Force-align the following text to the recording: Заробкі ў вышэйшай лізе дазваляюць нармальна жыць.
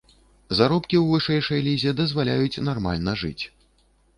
Заробкі 0.59 0.95
ў 0.99 1.03
вышэйшай 1.11 1.61
лізе 1.67 1.91
дазваляюць 1.99 2.61
нармальна 2.71 3.17
жыць. 3.25 3.43